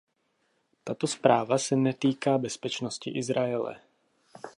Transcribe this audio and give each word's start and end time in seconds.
Tato 0.83 1.07
zpráva 1.07 1.57
se 1.57 1.75
netýká 1.75 2.37
bezpečnosti 2.37 3.09
Izraele. 3.09 3.81